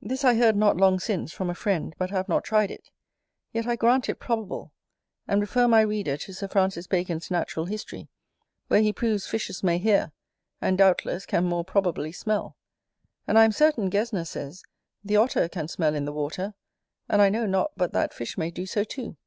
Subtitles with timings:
[0.00, 2.88] This I heard not long since from a friend, but have not tried it;
[3.52, 4.72] yet I grant it probable,
[5.28, 8.08] and refer my reader to Sir Francis Bacon's Natural history,
[8.68, 10.12] where he proves fishes may hear,
[10.62, 12.56] and, doubtless, can more probably smell:
[13.26, 14.62] and I am certain Gesner says,
[15.04, 16.54] the Otter can smell in the water;
[17.06, 19.18] and I know not but that fish may do so too.